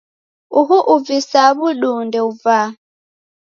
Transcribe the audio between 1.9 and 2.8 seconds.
ndeuvaa.